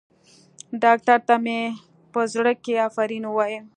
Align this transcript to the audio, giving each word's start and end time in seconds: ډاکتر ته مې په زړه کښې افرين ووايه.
ډاکتر 0.83 1.17
ته 1.27 1.35
مې 1.43 1.59
په 2.13 2.21
زړه 2.33 2.51
کښې 2.63 2.75
افرين 2.87 3.23
ووايه. 3.27 3.59